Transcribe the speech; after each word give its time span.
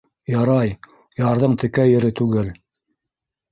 Ярай, 0.35 0.71
ярҙың 1.19 1.53
текә 1.65 1.87
ере 1.93 2.13
түгел. 2.23 2.53